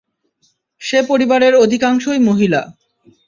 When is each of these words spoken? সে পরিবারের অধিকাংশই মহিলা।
সে 0.81 0.99
পরিবারের 1.07 1.53
অধিকাংশই 1.55 2.19
মহিলা। 2.19 2.61